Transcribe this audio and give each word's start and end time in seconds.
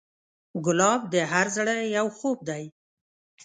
ګلاب 0.65 1.01
د 1.13 1.15
هر 1.31 1.47
زړه 1.55 1.75
یو 1.97 2.07
خوب 2.17 2.37
دی. 2.49 2.63